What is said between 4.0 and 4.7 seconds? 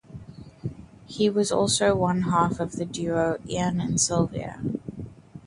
Sylvia.